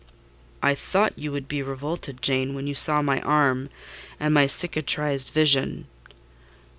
[0.63, 3.69] "I thought you would be revolted, Jane, when you saw my arm,
[4.19, 5.85] and my cicatrised visage."